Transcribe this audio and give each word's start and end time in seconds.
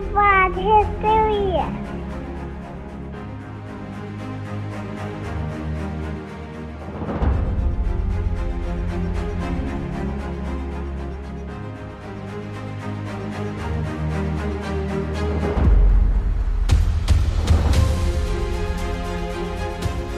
History. 0.00 1.90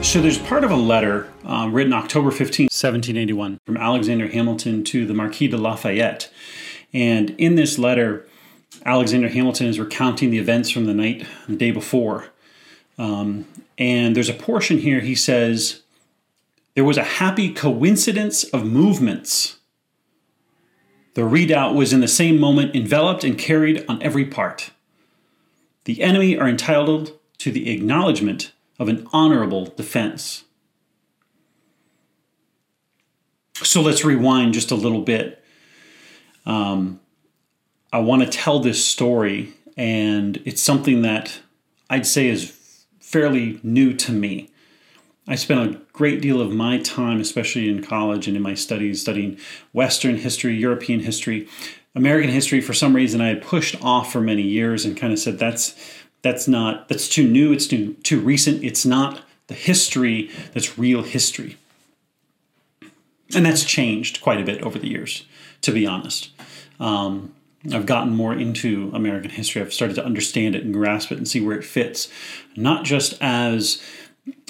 So 0.03 0.21
there's 0.21 0.37
part 0.37 0.63
of 0.63 0.71
a 0.71 0.77
letter 0.77 1.29
um, 1.45 1.73
written 1.73 1.93
October 1.93 2.31
15, 2.31 2.65
1781, 2.67 3.59
from 3.65 3.77
Alexander 3.79 4.29
Hamilton 4.29 4.85
to 4.85 5.07
the 5.07 5.15
Marquis 5.15 5.49
de 5.49 5.57
Lafayette. 5.57 6.31
And 6.93 7.31
in 7.31 7.55
this 7.55 7.79
letter, 7.79 8.29
Alexander 8.85 9.29
Hamilton 9.29 9.69
is 9.69 9.79
recounting 9.79 10.31
the 10.31 10.39
events 10.39 10.71
from 10.71 10.87
the 10.87 10.95
night, 10.95 11.27
the 11.49 11.57
day 11.57 11.71
before. 11.71 12.29
Um, 12.99 13.47
and 13.79 14.15
there's 14.15 14.29
a 14.29 14.35
portion 14.35 14.79
here 14.79 15.01
he 15.01 15.15
says, 15.15 15.83
There 16.75 16.85
was 16.85 16.97
a 16.97 17.05
happy 17.05 17.53
coincidence 17.53 18.45
of 18.45 18.65
movements. 18.65 19.59
The 21.15 21.25
redoubt 21.25 21.75
was 21.75 21.93
in 21.93 22.01
the 22.01 22.09
same 22.09 22.41
moment 22.41 22.75
enveloped 22.75 23.23
and 23.23 23.39
carried 23.39 23.85
on 23.89 24.03
every 24.03 24.25
part. 24.25 24.71
The 25.85 26.03
enemy 26.03 26.39
are 26.39 26.49
entitled 26.49 27.19
to 27.39 27.53
the 27.53 27.71
acknowledgement 27.71 28.53
of 28.79 28.89
an 28.89 29.07
honorable 29.13 29.67
defense. 29.67 30.45
So 33.57 33.81
let's 33.83 34.05
rewind 34.05 34.55
just 34.55 34.71
a 34.71 34.75
little 34.75 35.03
bit. 35.03 35.43
Um, 36.47 37.01
I 37.93 37.99
want 37.99 38.23
to 38.23 38.29
tell 38.29 38.59
this 38.59 38.85
story, 38.85 39.53
and 39.77 40.41
it's 40.45 40.63
something 40.63 41.03
that 41.03 41.41
I'd 41.91 42.07
say 42.07 42.29
is 42.29 42.57
fairly 43.01 43.61
new 43.63 43.93
to 43.95 44.13
me. 44.13 44.49
I 45.29 45.37
spent 45.37 45.61
a 45.61 45.79
great 45.93 46.21
deal 46.21 46.41
of 46.41 46.53
my 46.53 46.79
time, 46.79 47.21
especially 47.21 47.69
in 47.69 47.83
college 47.83 48.27
and 48.27 48.37
in 48.37 48.43
my 48.43 48.55
studies, 48.55 49.01
studying 49.01 49.39
Western 49.73 50.17
history, 50.17 50.55
European 50.55 51.01
history, 51.01 51.49
American 51.95 52.31
history. 52.31 52.61
For 52.61 52.73
some 52.73 52.97
reason, 52.97 53.21
I 53.21 53.29
had 53.29 53.43
pushed 53.43 53.77
off 53.83 54.11
for 54.11 54.21
many 54.21 54.43
years 54.43 54.85
and 54.85 54.97
kind 54.97 55.13
of 55.13 55.19
said 55.19 55.39
that's 55.39 55.77
that's 56.23 56.47
not 56.49 56.89
that's 56.89 57.09
too 57.09 57.29
new 57.29 57.53
it's 57.53 57.67
too 57.67 57.95
too 58.03 58.21
recent 58.21 58.63
it's 58.65 58.87
not 58.87 59.23
the 59.49 59.55
history 59.55 60.31
that's 60.55 60.79
real 60.79 61.03
history 61.03 61.57
and 63.35 63.45
that's 63.45 63.65
changed 63.65 64.21
quite 64.21 64.41
a 64.41 64.45
bit 64.45 64.63
over 64.63 64.79
the 64.79 64.89
years 64.89 65.27
to 65.61 65.73
be 65.73 65.87
honest 65.87 66.31
um, 66.81 67.35
i've 67.73 67.87
gotten 67.87 68.15
more 68.15 68.35
into 68.35 68.91
american 68.95 69.31
history 69.31 69.61
i've 69.61 69.73
started 69.73 69.95
to 69.95 70.05
understand 70.05 70.55
it 70.55 70.65
and 70.65 70.73
grasp 70.73 71.13
it 71.13 71.19
and 71.19 71.29
see 71.29 71.41
where 71.41 71.57
it 71.57 71.65
fits 71.65 72.09
not 72.57 72.85
just 72.85 73.15
as 73.21 73.83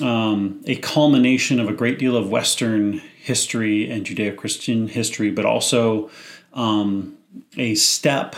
um, 0.03 0.61
a 0.67 0.77
culmination 0.77 1.59
of 1.59 1.69
a 1.69 1.73
great 1.73 1.99
deal 1.99 2.17
of 2.17 2.29
western 2.29 2.99
history 3.23 3.91
and 3.91 4.07
judeo-christian 4.07 4.89
history 4.89 5.31
but 5.31 5.45
also 5.45 6.11
um, 6.53 7.17
a 7.57 7.75
step 7.75 8.37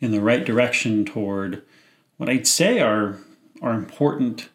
in 0.00 0.10
the 0.10 0.20
right 0.20 0.44
direction 0.44 1.04
toward 1.04 1.62
what 2.16 2.28
I'd 2.28 2.46
say 2.46 2.80
are 2.80 3.18
are 3.62 3.72
important 3.72 4.48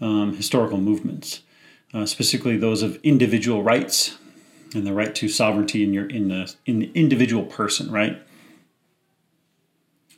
um, 0.00 0.34
historical 0.34 0.78
movements, 0.78 1.42
uh, 1.92 2.06
specifically 2.06 2.56
those 2.56 2.82
of 2.82 2.98
individual 3.02 3.62
rights 3.62 4.18
and 4.74 4.86
the 4.86 4.92
right 4.92 5.14
to 5.14 5.28
sovereignty 5.28 5.82
in 5.82 5.92
your 5.92 6.06
in 6.08 6.28
the 6.28 6.54
in 6.66 6.78
the 6.80 6.90
individual 6.94 7.44
person, 7.44 7.90
right? 7.90 8.20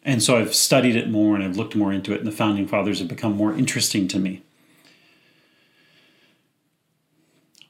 And 0.03 0.23
so 0.23 0.39
I've 0.39 0.55
studied 0.55 0.97
it 0.97 1.11
more 1.11 1.35
and 1.35 1.45
I've 1.45 1.57
looked 1.57 1.77
more 1.77 1.93
into 1.93 2.13
it, 2.13 2.19
and 2.19 2.27
the 2.27 2.33
founding 2.33 2.67
fathers 2.67 3.01
have 3.01 3.09
become 3.09 3.37
more 3.37 3.55
interesting 3.55 4.09
to 4.09 4.19
me. 4.19 4.43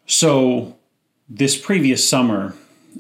So, 0.06 0.76
this 1.28 1.56
previous 1.56 2.08
summer, 2.08 2.54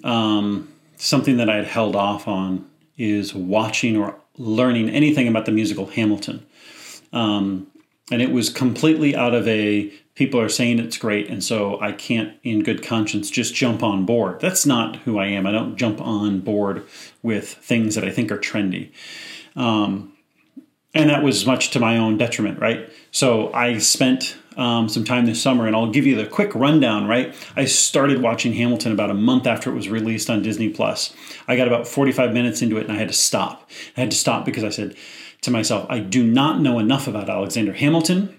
um, 0.04 0.68
something 0.96 1.38
that 1.38 1.50
I 1.50 1.56
had 1.56 1.66
held 1.66 1.96
off 1.96 2.28
on 2.28 2.68
is 2.96 3.34
watching 3.34 3.96
or 3.96 4.14
learning 4.38 4.88
anything 4.90 5.26
about 5.26 5.46
the 5.46 5.52
musical 5.52 5.86
Hamilton. 5.86 6.46
Um, 7.12 7.66
and 8.10 8.22
it 8.22 8.30
was 8.30 8.48
completely 8.48 9.16
out 9.16 9.34
of 9.34 9.46
a 9.48 9.92
people 10.20 10.38
are 10.38 10.50
saying 10.50 10.78
it's 10.78 10.98
great, 10.98 11.30
and 11.30 11.42
so 11.42 11.80
I 11.80 11.92
can't, 11.92 12.36
in 12.42 12.62
good 12.62 12.82
conscience, 12.82 13.30
just 13.30 13.54
jump 13.54 13.82
on 13.82 14.04
board. 14.04 14.38
That's 14.38 14.66
not 14.66 14.96
who 14.96 15.18
I 15.18 15.28
am. 15.28 15.46
I 15.46 15.50
don't 15.50 15.76
jump 15.76 15.98
on 15.98 16.40
board 16.40 16.86
with 17.22 17.54
things 17.54 17.94
that 17.94 18.04
I 18.04 18.10
think 18.10 18.30
are 18.30 18.36
trendy. 18.36 18.92
Um, 19.56 20.12
and 20.92 21.08
that 21.08 21.22
was 21.22 21.46
much 21.46 21.70
to 21.70 21.80
my 21.80 21.96
own 21.96 22.18
detriment, 22.18 22.60
right? 22.60 22.92
So 23.10 23.50
I 23.54 23.78
spent 23.78 24.36
um, 24.58 24.90
some 24.90 25.04
time 25.04 25.24
this 25.24 25.40
summer, 25.40 25.66
and 25.66 25.74
I'll 25.74 25.90
give 25.90 26.04
you 26.04 26.16
the 26.16 26.26
quick 26.26 26.54
rundown. 26.54 27.08
Right, 27.08 27.34
I 27.56 27.64
started 27.64 28.20
watching 28.20 28.52
Hamilton 28.52 28.92
about 28.92 29.08
a 29.08 29.14
month 29.14 29.46
after 29.46 29.70
it 29.70 29.74
was 29.74 29.88
released 29.88 30.28
on 30.28 30.42
Disney 30.42 30.68
Plus. 30.68 31.14
I 31.48 31.56
got 31.56 31.66
about 31.66 31.88
45 31.88 32.34
minutes 32.34 32.60
into 32.60 32.76
it, 32.76 32.82
and 32.82 32.92
I 32.92 32.96
had 32.96 33.08
to 33.08 33.14
stop. 33.14 33.70
I 33.96 34.00
had 34.00 34.10
to 34.10 34.18
stop 34.18 34.44
because 34.44 34.64
I 34.64 34.68
said 34.68 34.96
to 35.40 35.50
myself, 35.50 35.86
I 35.88 36.00
do 36.00 36.22
not 36.22 36.60
know 36.60 36.78
enough 36.78 37.08
about 37.08 37.30
Alexander 37.30 37.72
Hamilton. 37.72 38.38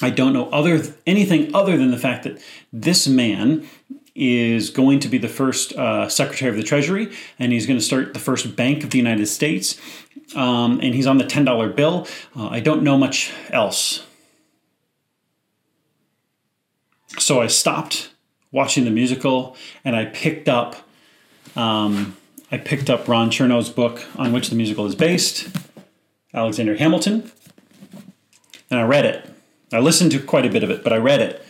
I 0.00 0.10
don't 0.10 0.32
know 0.32 0.48
other 0.50 0.82
anything 1.06 1.54
other 1.54 1.76
than 1.76 1.90
the 1.90 1.98
fact 1.98 2.24
that 2.24 2.40
this 2.72 3.08
man 3.08 3.66
is 4.14 4.70
going 4.70 4.98
to 5.00 5.08
be 5.08 5.18
the 5.18 5.28
first 5.28 5.72
uh, 5.74 6.08
Secretary 6.08 6.50
of 6.50 6.56
the 6.56 6.62
Treasury, 6.62 7.12
and 7.38 7.52
he's 7.52 7.66
going 7.66 7.78
to 7.78 7.84
start 7.84 8.14
the 8.14 8.20
first 8.20 8.56
Bank 8.56 8.82
of 8.82 8.90
the 8.90 8.98
United 8.98 9.26
States, 9.26 9.80
um, 10.34 10.80
and 10.82 10.94
he's 10.94 11.06
on 11.06 11.18
the 11.18 11.24
ten 11.24 11.44
dollar 11.44 11.68
bill. 11.68 12.06
Uh, 12.36 12.48
I 12.48 12.60
don't 12.60 12.82
know 12.82 12.98
much 12.98 13.32
else. 13.50 14.04
So 17.18 17.40
I 17.40 17.46
stopped 17.46 18.10
watching 18.52 18.84
the 18.84 18.90
musical, 18.90 19.56
and 19.84 19.96
I 19.96 20.06
picked 20.06 20.48
up. 20.48 20.76
Um, 21.56 22.16
I 22.50 22.56
picked 22.56 22.88
up 22.88 23.08
Ron 23.08 23.30
Chernow's 23.30 23.68
book 23.68 24.04
on 24.16 24.32
which 24.32 24.48
the 24.48 24.56
musical 24.56 24.86
is 24.86 24.94
based, 24.94 25.48
Alexander 26.32 26.76
Hamilton, 26.76 27.30
and 28.70 28.80
I 28.80 28.84
read 28.84 29.04
it. 29.04 29.37
I 29.72 29.80
listened 29.80 30.12
to 30.12 30.20
quite 30.20 30.46
a 30.46 30.50
bit 30.50 30.62
of 30.62 30.70
it, 30.70 30.82
but 30.82 30.92
I 30.92 30.96
read 30.96 31.20
it 31.20 31.44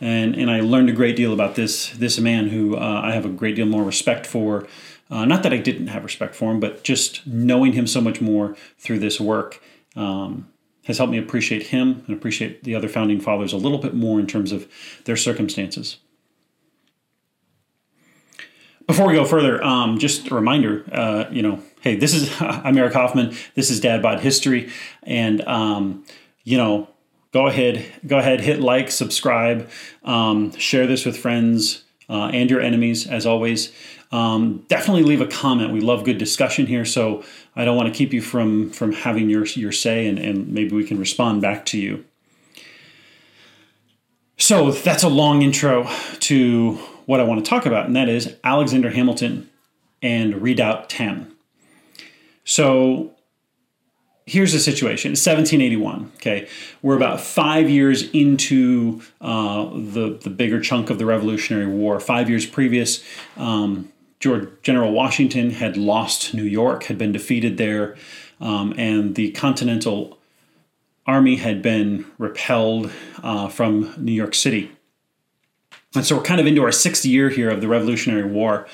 and 0.00 0.34
and 0.34 0.50
I 0.50 0.60
learned 0.60 0.90
a 0.90 0.92
great 0.92 1.16
deal 1.16 1.32
about 1.32 1.54
this 1.54 1.90
this 1.90 2.18
man 2.18 2.48
who 2.48 2.76
uh, 2.76 3.00
I 3.04 3.12
have 3.12 3.24
a 3.24 3.30
great 3.30 3.56
deal 3.56 3.66
more 3.66 3.84
respect 3.84 4.26
for. 4.26 4.66
Uh, 5.10 5.24
not 5.24 5.42
that 5.42 5.52
I 5.52 5.58
didn't 5.58 5.88
have 5.88 6.02
respect 6.02 6.34
for 6.34 6.50
him, 6.50 6.60
but 6.60 6.82
just 6.82 7.26
knowing 7.26 7.74
him 7.74 7.86
so 7.86 8.00
much 8.00 8.20
more 8.20 8.56
through 8.78 8.98
this 8.98 9.20
work 9.20 9.62
um, 9.96 10.50
has 10.86 10.98
helped 10.98 11.12
me 11.12 11.18
appreciate 11.18 11.64
him 11.68 12.02
and 12.06 12.16
appreciate 12.16 12.64
the 12.64 12.74
other 12.74 12.88
founding 12.88 13.20
fathers 13.20 13.52
a 13.52 13.58
little 13.58 13.78
bit 13.78 13.94
more 13.94 14.18
in 14.18 14.26
terms 14.26 14.50
of 14.50 14.66
their 15.04 15.16
circumstances. 15.16 15.98
Before 18.86 19.06
we 19.06 19.14
go 19.14 19.24
further, 19.24 19.62
um, 19.62 19.98
just 19.98 20.30
a 20.30 20.34
reminder, 20.34 20.84
uh, 20.92 21.24
you 21.30 21.42
know, 21.42 21.62
hey, 21.80 21.96
this 21.96 22.14
is 22.14 22.30
I'm 22.40 22.76
Eric 22.76 22.94
Hoffman. 22.94 23.36
This 23.54 23.70
is 23.70 23.80
Dad 23.80 24.02
Bod 24.02 24.20
History, 24.20 24.70
and 25.02 25.42
um, 25.42 26.04
you 26.44 26.56
know, 26.56 26.88
go 27.34 27.48
ahead, 27.48 27.84
go 28.06 28.18
ahead, 28.18 28.40
hit 28.40 28.60
like, 28.60 28.92
subscribe, 28.92 29.68
um, 30.04 30.52
share 30.52 30.86
this 30.86 31.04
with 31.04 31.18
friends 31.18 31.82
uh, 32.08 32.30
and 32.32 32.48
your 32.48 32.60
enemies, 32.60 33.08
as 33.08 33.26
always. 33.26 33.72
Um, 34.12 34.64
definitely 34.68 35.02
leave 35.02 35.20
a 35.20 35.26
comment. 35.26 35.72
We 35.72 35.80
love 35.80 36.04
good 36.04 36.16
discussion 36.16 36.66
here, 36.66 36.84
so 36.84 37.24
I 37.56 37.64
don't 37.64 37.76
want 37.76 37.92
to 37.92 37.94
keep 37.94 38.12
you 38.12 38.22
from 38.22 38.70
from 38.70 38.92
having 38.92 39.28
your 39.28 39.44
your 39.46 39.72
say, 39.72 40.06
and, 40.06 40.20
and 40.20 40.48
maybe 40.48 40.76
we 40.76 40.84
can 40.84 40.98
respond 40.98 41.42
back 41.42 41.66
to 41.66 41.78
you. 41.78 42.04
So 44.38 44.70
that's 44.70 45.02
a 45.02 45.08
long 45.08 45.42
intro 45.42 45.90
to 46.20 46.74
what 47.06 47.18
I 47.18 47.24
want 47.24 47.44
to 47.44 47.48
talk 47.48 47.66
about, 47.66 47.86
and 47.86 47.96
that 47.96 48.08
is 48.08 48.36
Alexander 48.44 48.90
Hamilton 48.90 49.50
and 50.00 50.40
Redoubt 50.40 50.88
10. 50.88 51.34
So 52.44 53.13
here's 54.26 54.52
the 54.52 54.58
situation 54.58 55.12
it's 55.12 55.26
1781 55.26 56.12
okay? 56.16 56.48
We're 56.82 56.96
about 56.96 57.20
five 57.20 57.68
years 57.68 58.10
into 58.10 59.02
uh, 59.20 59.64
the, 59.72 60.18
the 60.22 60.30
bigger 60.30 60.60
chunk 60.60 60.90
of 60.90 60.98
the 60.98 61.06
revolutionary 61.06 61.66
war. 61.66 62.00
Five 62.00 62.28
years 62.30 62.46
previous 62.46 63.04
um, 63.36 63.90
george 64.20 64.48
general 64.62 64.92
washington 64.92 65.50
had 65.50 65.76
lost 65.76 66.32
new 66.34 66.44
york 66.44 66.84
had 66.84 66.96
been 66.96 67.12
defeated 67.12 67.58
there 67.58 67.96
um, 68.40 68.72
and 68.78 69.14
the 69.16 69.30
continental 69.32 70.18
army 71.06 71.36
had 71.36 71.60
been 71.60 72.06
repelled 72.18 72.90
uh, 73.22 73.48
from 73.48 73.92
new 73.98 74.12
york 74.12 74.34
city. 74.34 74.70
And 75.94 76.04
so 76.04 76.16
we're 76.16 76.22
kind 76.22 76.40
of 76.40 76.46
into 76.46 76.62
our 76.62 76.72
sixth 76.72 77.04
year 77.04 77.28
here 77.28 77.50
of 77.50 77.60
the 77.60 77.68
revolutionary 77.68 78.24
war. 78.24 78.66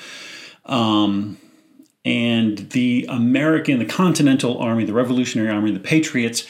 Um, 0.65 1.37
and 2.03 2.69
the 2.71 3.05
American, 3.09 3.79
the 3.79 3.85
Continental 3.85 4.57
Army, 4.57 4.85
the 4.85 4.93
Revolutionary 4.93 5.49
Army, 5.49 5.71
the 5.71 5.79
Patriots 5.79 6.47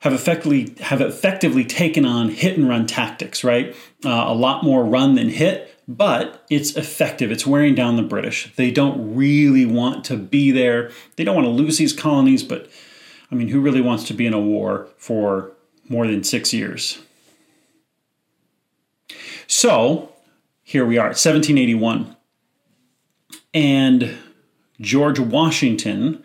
have 0.00 0.12
effectively 0.12 0.74
have 0.80 1.00
effectively 1.00 1.64
taken 1.64 2.04
on 2.04 2.30
hit 2.30 2.56
and 2.56 2.68
run 2.68 2.86
tactics. 2.86 3.44
Right, 3.44 3.74
uh, 4.04 4.24
a 4.26 4.34
lot 4.34 4.64
more 4.64 4.84
run 4.84 5.14
than 5.14 5.28
hit, 5.28 5.74
but 5.86 6.44
it's 6.50 6.76
effective. 6.76 7.30
It's 7.30 7.46
wearing 7.46 7.74
down 7.74 7.96
the 7.96 8.02
British. 8.02 8.52
They 8.56 8.70
don't 8.70 9.14
really 9.14 9.66
want 9.66 10.04
to 10.06 10.16
be 10.16 10.50
there. 10.50 10.90
They 11.16 11.24
don't 11.24 11.34
want 11.34 11.46
to 11.46 11.50
lose 11.50 11.78
these 11.78 11.92
colonies, 11.92 12.42
but 12.42 12.68
I 13.30 13.34
mean, 13.34 13.48
who 13.48 13.60
really 13.60 13.80
wants 13.80 14.04
to 14.04 14.14
be 14.14 14.26
in 14.26 14.34
a 14.34 14.40
war 14.40 14.88
for 14.96 15.52
more 15.88 16.06
than 16.06 16.24
six 16.24 16.52
years? 16.52 16.98
So 19.46 20.12
here 20.62 20.86
we 20.86 20.98
are, 20.98 21.08
1781. 21.08 22.16
And 23.52 24.16
George 24.80 25.18
Washington 25.18 26.24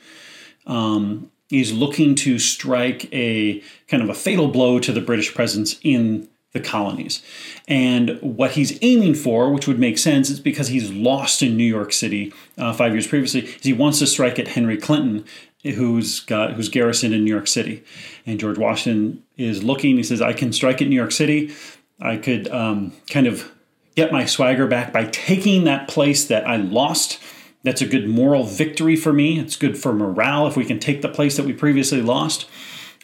um, 0.66 1.32
is 1.52 1.74
looking 1.74 2.16
to 2.16 2.40
strike 2.40 3.08
a 3.14 3.62
kind 3.88 4.02
of 4.02 4.10
a 4.10 4.14
fatal 4.14 4.48
blow 4.48 4.80
to 4.80 4.92
the 4.92 5.02
British 5.02 5.34
presence 5.34 5.78
in 5.84 6.28
the 6.54 6.60
colonies. 6.62 7.22
And 7.68 8.18
what 8.22 8.52
he's 8.52 8.80
aiming 8.82 9.16
for, 9.16 9.52
which 9.52 9.68
would 9.68 9.78
make 9.78 9.98
sense, 9.98 10.30
is 10.30 10.40
because 10.40 10.70
he's 10.70 10.92
lost 10.92 11.44
in 11.44 11.58
New 11.58 11.66
York 11.66 11.92
City 11.92 12.34
uh, 12.58 12.72
five 12.74 12.94
years 12.94 13.08
previously, 13.08 13.42
is 13.42 13.64
he 13.64 13.74
wants 13.74 14.00
to 14.00 14.08
strike 14.08 14.40
at 14.40 14.48
Henry 14.48 14.78
Clinton, 14.78 15.26
who's 15.64 16.22
got 16.22 16.54
who's 16.54 16.70
garrisoned 16.70 17.14
in 17.14 17.26
New 17.26 17.32
York 17.32 17.48
City. 17.48 17.84
And 18.26 18.40
George 18.40 18.58
Washington 18.58 19.24
is 19.38 19.64
looking. 19.64 19.98
He 19.98 20.04
says, 20.04 20.22
"I 20.22 20.32
can 20.32 20.54
strike 20.54 20.82
at 20.82 20.88
New 20.88 20.96
York 20.96 21.12
City. 21.12 21.54
I 22.00 22.18
could 22.18 22.48
um, 22.48 22.94
kind 23.10 23.28
of 23.28 23.52
get 23.96 24.12
my 24.12 24.26
swagger 24.26 24.68
back 24.68 24.94
by 24.94 25.06
taking 25.06 25.66
that 25.66 25.88
place 25.90 26.26
that 26.26 26.48
I 26.48 26.56
lost." 26.56 27.20
That's 27.66 27.82
a 27.82 27.88
good 27.88 28.08
moral 28.08 28.44
victory 28.44 28.96
for 28.96 29.12
me. 29.12 29.40
It's 29.40 29.56
good 29.56 29.76
for 29.76 29.92
morale 29.92 30.46
if 30.46 30.56
we 30.56 30.66
can 30.66 30.80
take 30.80 31.02
the 31.02 31.10
place 31.10 31.36
that 31.36 31.48
we 31.48 31.52
previously 31.52 32.00
lost. 32.00 32.48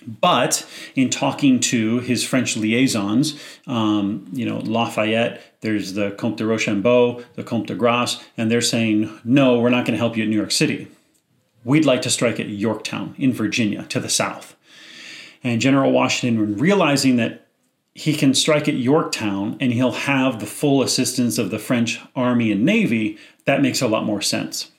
But 0.06 0.68
in 0.96 1.10
talking 1.10 1.60
to 1.62 1.98
his 2.00 2.24
French 2.24 2.56
liaisons, 2.56 3.40
um, 3.66 4.28
you 4.32 4.46
know, 4.46 4.60
Lafayette, 4.60 5.42
there's 5.62 5.94
the 5.94 6.12
Comte 6.12 6.38
de 6.38 6.46
Rochambeau, 6.46 7.24
the 7.34 7.44
Comte 7.44 7.68
de 7.68 7.76
Grasse, 7.76 8.24
and 8.38 8.52
they're 8.52 8.62
saying, 8.62 9.12
no, 9.24 9.60
we're 9.60 9.70
not 9.70 9.86
going 9.86 9.94
to 9.94 10.00
help 10.00 10.16
you 10.16 10.24
at 10.24 10.30
New 10.30 10.38
York 10.38 10.52
City. 10.52 10.88
We'd 11.64 11.86
like 11.86 12.04
to 12.04 12.12
strike 12.12 12.40
at 12.40 12.48
Yorktown 12.48 13.16
in 13.18 13.34
Virginia 13.34 13.84
to 13.90 14.00
the 14.00 14.10
south. 14.10 14.56
And 15.44 15.60
General 15.60 15.92
Washington, 15.92 16.58
realizing 16.58 17.16
that 17.16 17.48
he 17.94 18.16
can 18.16 18.34
strike 18.34 18.68
at 18.68 18.76
Yorktown 18.76 19.58
and 19.60 19.74
he'll 19.74 19.92
have 19.92 20.40
the 20.40 20.46
full 20.46 20.82
assistance 20.82 21.38
of 21.38 21.52
the 21.52 21.60
French 21.60 22.00
Army 22.16 22.52
and 22.52 22.64
Navy, 22.64 23.18
that 23.46 23.62
makes 23.62 23.82
a 23.82 23.88
lot 23.88 24.06
more 24.06 24.22
sense. 24.22 24.72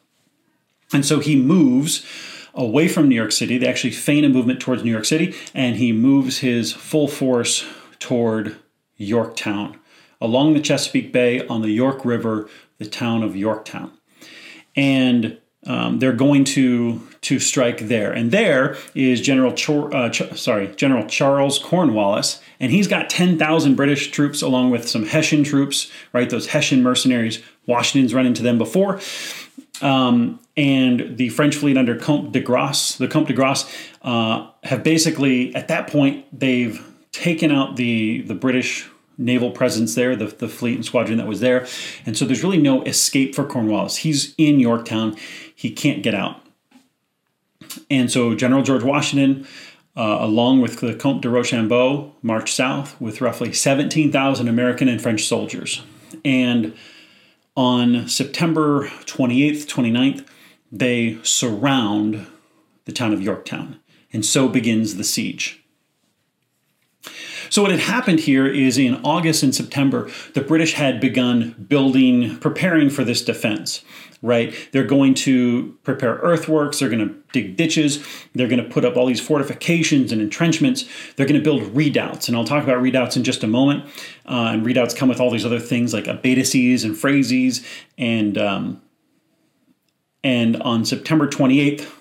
And 0.93 1.05
so 1.05 1.21
he 1.21 1.37
moves 1.37 2.07
away 2.55 2.89
from 2.89 3.09
New 3.09 3.15
York 3.15 3.33
City. 3.33 3.59
They 3.59 3.67
actually 3.67 3.93
feign 3.93 4.25
a 4.25 4.29
movement 4.29 4.61
towards 4.61 4.85
New 4.85 4.91
York 4.91 5.07
City, 5.07 5.35
and 5.55 5.77
he 5.77 5.93
moves 5.93 6.39
his 6.39 6.73
full 6.73 7.09
force 7.09 7.65
toward 7.99 8.57
Yorktown 8.97 9.79
along 10.21 10.55
the 10.55 10.61
Chesapeake 10.61 11.13
Bay 11.13 11.45
on 11.49 11.63
the 11.63 11.71
York 11.71 12.05
River, 12.05 12.49
the 12.79 12.87
town 12.87 13.23
of 13.23 13.37
Yorktown. 13.37 13.91
And 14.77 15.39
um, 15.67 15.99
they're 15.99 16.13
going 16.13 16.45
to 16.45 17.07
to 17.23 17.39
strike 17.39 17.79
there, 17.87 18.11
and 18.13 18.33
there 18.33 18.77
is 18.97 19.21
General 19.21 19.55
Chor- 19.55 19.95
uh, 19.95 20.11
Ch- 20.11 20.37
sorry 20.37 20.67
General 20.75 21.07
Charles 21.07 21.61
Cornwallis, 21.61 22.41
and 22.59 22.73
he's 22.73 22.89
got 22.89 23.09
ten 23.09 23.39
thousand 23.39 23.77
British 23.77 24.11
troops 24.11 24.43
along 24.43 24.71
with 24.71 24.89
some 24.89 25.07
Hessian 25.07 25.45
troops, 25.45 25.91
right? 26.13 26.29
Those 26.29 26.49
Hessian 26.49 26.83
mercenaries. 26.83 27.41
Washington's 27.67 28.15
run 28.15 28.27
into 28.27 28.43
them 28.43 28.59
before, 28.59 29.01
um, 29.81 30.41
and 30.57 31.17
the 31.17 31.29
French 31.31 31.57
fleet 31.57 31.77
under 31.77 31.97
Comte 31.97 32.33
de 32.33 32.41
Grasse, 32.41 32.97
the 32.97 33.09
Comte 33.09 33.29
de 33.29 33.35
Grasse, 33.35 33.71
uh, 34.03 34.49
have 34.65 34.83
basically 34.83 35.55
at 35.55 35.69
that 35.69 35.89
point 35.89 36.27
they've 36.39 36.85
taken 37.13 37.51
out 37.51 37.77
the 37.77 38.23
the 38.23 38.35
British 38.35 38.89
naval 39.19 39.51
presence 39.51 39.95
there, 39.95 40.17
the, 40.17 40.27
the 40.27 40.49
fleet 40.49 40.75
and 40.75 40.85
squadron 40.85 41.19
that 41.19 41.27
was 41.27 41.41
there. 41.41 41.67
And 42.07 42.17
so 42.17 42.25
there's 42.25 42.43
really 42.43 42.59
no 42.59 42.83
escape 42.83 43.35
for 43.35 43.45
Cornwallis. 43.45 43.99
He's 43.99 44.35
in 44.39 44.61
Yorktown, 44.61 45.17
he 45.55 45.71
can't 45.71 46.03
get 46.03 46.15
out. 46.15 46.41
And 47.91 48.11
so 48.11 48.35
General 48.35 48.63
George 48.63 48.83
Washington, 48.83 49.47
uh, 49.97 50.19
along 50.21 50.61
with 50.61 50.81
the 50.81 50.95
Comte 50.95 51.23
de 51.23 51.29
Rochambeau, 51.29 52.13
marched 52.23 52.55
south 52.55 53.01
with 53.01 53.21
roughly 53.21 53.53
17,000 53.53 54.49
American 54.49 54.89
and 54.89 55.01
French 55.01 55.25
soldiers. 55.25 55.83
And 56.25 56.75
on 57.57 58.09
September 58.09 58.89
28th, 58.89 59.67
29th, 59.67 60.27
they 60.71 61.19
surround 61.23 62.27
the 62.85 62.93
town 62.93 63.13
of 63.13 63.23
Yorktown. 63.23 63.79
And 64.13 64.25
so 64.25 64.49
begins 64.49 64.97
the 64.97 65.05
siege. 65.05 65.62
So, 67.53 67.61
what 67.61 67.71
had 67.71 67.81
happened 67.81 68.21
here 68.21 68.47
is 68.47 68.79
in 68.79 68.95
August 69.05 69.43
and 69.43 69.55
September, 69.55 70.11
the 70.33 70.41
British 70.41 70.73
had 70.73 71.03
begun 71.03 71.67
building, 71.69 72.39
preparing 72.39 72.89
for 72.89 73.05
this 73.05 73.23
defense, 73.23 73.85
right? 74.23 74.55
They're 74.73 74.87
going 74.87 75.13
to 75.17 75.77
prepare 75.83 76.15
earthworks, 76.15 76.79
they're 76.79 76.89
going 76.89 77.07
to 77.07 77.15
dig 77.35 77.59
ditches, 77.59 78.03
they're 78.35 78.49
going 78.49 78.65
to 78.65 78.71
put 78.71 78.87
up 78.87 78.97
all 78.97 79.05
these 79.05 79.21
fortifications 79.21 80.13
and 80.13 80.23
entrenchments, 80.23 80.87
they're 81.17 81.27
going 81.27 81.39
to 81.39 81.45
build 81.45 81.77
redoubts. 81.77 82.27
And 82.27 82.39
I'll 82.39 82.47
talk 82.47 82.65
about 82.65 82.81
redoubts 82.81 83.19
in 83.19 83.23
just 83.23 83.45
a 83.45 83.47
moment. 83.47 83.85
Uh, 84.25 84.53
and 84.55 84.65
redoubts 84.65 84.95
come 84.95 85.11
with 85.11 85.21
all 85.21 85.31
these 85.31 85.45
other 85.45 85.61
things 85.61 85.93
like 85.93 86.05
abatis 86.05 86.87
and 86.87 86.97
fraises. 86.97 87.63
And, 87.99 88.39
um, 88.39 88.81
and 90.25 90.57
on 90.63 90.87
September 90.87 91.29
28th, 91.29 91.93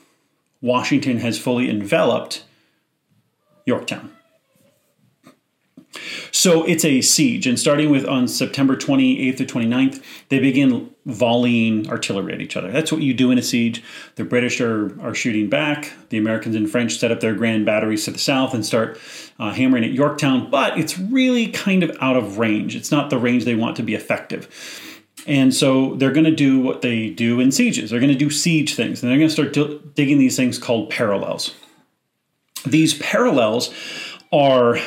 Washington 0.61 1.17
has 1.17 1.37
fully 1.37 1.69
enveloped 1.69 2.45
Yorktown. 3.65 4.15
So 6.31 6.63
it's 6.65 6.85
a 6.85 7.01
siege, 7.01 7.45
and 7.45 7.59
starting 7.59 7.89
with 7.89 8.05
on 8.07 8.27
September 8.27 8.75
28th 8.77 9.37
to 9.37 9.45
29th, 9.45 10.03
they 10.29 10.39
begin 10.39 10.89
volleying 11.05 11.89
artillery 11.89 12.33
at 12.33 12.41
each 12.41 12.55
other. 12.55 12.71
That's 12.71 12.91
what 12.91 13.01
you 13.01 13.13
do 13.13 13.31
in 13.31 13.37
a 13.37 13.41
siege. 13.41 13.83
The 14.15 14.23
British 14.23 14.61
are, 14.61 14.99
are 15.01 15.13
shooting 15.13 15.49
back. 15.49 15.91
The 16.09 16.17
Americans 16.17 16.55
and 16.55 16.69
French 16.69 16.97
set 16.97 17.11
up 17.11 17.19
their 17.19 17.33
grand 17.33 17.65
batteries 17.65 18.05
to 18.05 18.11
the 18.11 18.19
south 18.19 18.53
and 18.53 18.65
start 18.65 18.99
uh, 19.39 19.51
hammering 19.51 19.83
at 19.83 19.91
Yorktown, 19.91 20.49
but 20.49 20.77
it's 20.77 20.97
really 20.97 21.47
kind 21.47 21.83
of 21.83 21.95
out 21.99 22.15
of 22.15 22.37
range. 22.37 22.75
It's 22.75 22.91
not 22.91 23.09
the 23.09 23.17
range 23.17 23.43
they 23.43 23.55
want 23.55 23.75
to 23.77 23.83
be 23.83 23.95
effective. 23.95 24.47
And 25.27 25.53
so 25.53 25.95
they're 25.95 26.13
going 26.13 26.25
to 26.25 26.35
do 26.35 26.59
what 26.59 26.81
they 26.81 27.09
do 27.09 27.39
in 27.39 27.51
sieges. 27.51 27.89
They're 27.89 27.99
going 27.99 28.11
to 28.11 28.17
do 28.17 28.29
siege 28.29 28.75
things, 28.75 29.03
and 29.03 29.11
they're 29.11 29.19
going 29.19 29.29
to 29.29 29.33
start 29.33 29.53
d- 29.53 29.81
digging 29.93 30.17
these 30.17 30.35
things 30.35 30.57
called 30.57 30.89
parallels. 30.89 31.53
These 32.65 32.95
parallels 32.95 33.73
are 34.31 34.79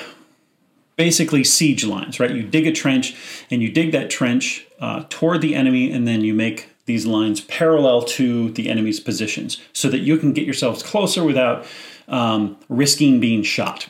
basically 0.97 1.45
siege 1.45 1.85
lines, 1.85 2.21
right? 2.21 2.31
You 2.31 2.43
dig 2.43 2.67
a 2.67 2.73
trench 2.73 3.17
and 3.51 3.63
you 3.63 3.71
dig 3.71 3.93
that 3.93 4.11
trench 4.11 4.67
uh, 4.81 5.05
toward 5.09 5.41
the 5.41 5.55
enemy, 5.55 5.91
and 5.91 6.07
then 6.07 6.23
you 6.23 6.35
make 6.35 6.71
these 6.87 7.07
lines 7.07 7.41
parallel 7.43 8.03
to 8.03 8.51
the 8.51 8.69
enemy's 8.69 9.01
positions 9.01 9.61
so 9.73 9.89
that 9.89 10.01
you 10.01 10.19
can 10.19 10.33
get 10.33 10.45
yourselves 10.45 10.83
closer 10.83 11.25
without 11.25 11.67
um, 12.09 12.59
risking 12.69 13.21
being 13.21 13.43
shot. 13.43 13.89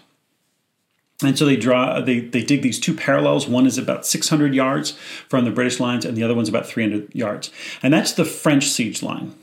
And 1.23 1.39
so 1.39 1.47
they 1.47 1.57
draw, 1.57 2.01
they, 2.01 2.21
they 2.21 2.43
dig 2.43 2.63
these 2.63 2.79
two 2.79 2.95
parallels. 2.95 3.49
One 3.49 3.67
is 3.67 3.79
about 3.79 4.07
600 4.07 4.55
yards 4.55 4.93
from 5.29 5.45
the 5.45 5.51
British 5.51 5.81
lines, 5.81 6.05
and 6.05 6.17
the 6.17 6.23
other 6.23 6.35
one's 6.35 6.49
about 6.49 6.67
300 6.67 7.15
yards. 7.15 7.51
And 7.83 7.93
that's 7.93 8.13
the 8.13 8.25
French 8.25 8.67
siege 8.67 9.03
line. 9.03 9.35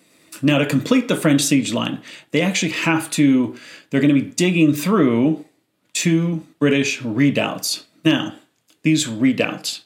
Now, 0.41 0.57
to 0.57 0.65
complete 0.65 1.07
the 1.07 1.15
French 1.15 1.41
siege 1.41 1.73
line, 1.73 2.01
they 2.31 2.41
actually 2.41 2.71
have 2.71 3.09
to, 3.11 3.57
they're 3.89 4.01
going 4.01 4.13
to 4.13 4.19
be 4.19 4.29
digging 4.29 4.73
through 4.73 5.45
two 5.93 6.45
British 6.59 7.01
redoubts. 7.01 7.85
Now, 8.03 8.35
these 8.83 9.07
redoubts. 9.07 9.83